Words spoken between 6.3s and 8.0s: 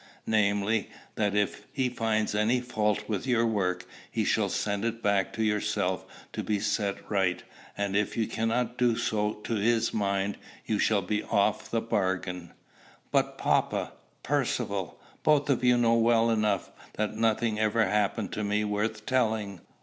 to be set right, and,